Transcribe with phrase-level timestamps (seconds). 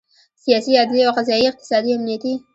[0.43, 2.33] سیاسي، عدلي او قضایي، اقتصادي، امنیتي